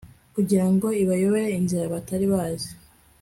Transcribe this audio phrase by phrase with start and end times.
[0.35, 2.71] kugira ngo ibayobore inzira batari bazi